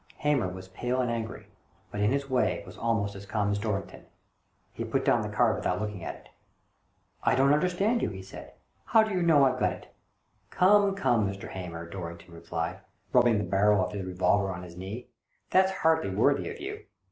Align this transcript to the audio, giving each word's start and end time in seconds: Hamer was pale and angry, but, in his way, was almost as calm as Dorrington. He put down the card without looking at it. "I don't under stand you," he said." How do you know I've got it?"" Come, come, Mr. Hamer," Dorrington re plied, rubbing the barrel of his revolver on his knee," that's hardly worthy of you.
Hamer 0.17 0.47
was 0.47 0.67
pale 0.69 0.99
and 0.99 1.11
angry, 1.11 1.45
but, 1.91 2.01
in 2.01 2.09
his 2.11 2.27
way, 2.27 2.63
was 2.65 2.75
almost 2.75 3.13
as 3.13 3.27
calm 3.27 3.51
as 3.51 3.59
Dorrington. 3.59 4.07
He 4.73 4.83
put 4.83 5.05
down 5.05 5.21
the 5.21 5.29
card 5.29 5.55
without 5.55 5.79
looking 5.79 6.03
at 6.03 6.15
it. 6.15 6.29
"I 7.21 7.35
don't 7.35 7.53
under 7.53 7.69
stand 7.69 8.01
you," 8.01 8.09
he 8.09 8.23
said." 8.23 8.53
How 8.93 9.03
do 9.03 9.11
you 9.13 9.21
know 9.21 9.43
I've 9.45 9.59
got 9.59 9.73
it?"" 9.73 9.93
Come, 10.49 10.95
come, 10.95 11.29
Mr. 11.31 11.49
Hamer," 11.51 11.87
Dorrington 11.87 12.33
re 12.33 12.39
plied, 12.39 12.79
rubbing 13.13 13.37
the 13.37 13.43
barrel 13.43 13.85
of 13.85 13.91
his 13.93 14.03
revolver 14.03 14.51
on 14.51 14.63
his 14.63 14.75
knee," 14.75 15.09
that's 15.51 15.71
hardly 15.71 16.09
worthy 16.09 16.49
of 16.49 16.59
you. 16.59 16.79